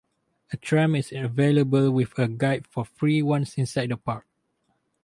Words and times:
A 0.51 0.57
tram 0.57 0.95
is 0.95 1.11
available 1.11 1.91
with 1.91 2.17
a 2.17 2.27
guide 2.27 2.65
for 2.65 2.83
free 2.85 3.21
once 3.21 3.53
inside 3.59 3.89
the 3.91 3.97
park. 3.97 4.25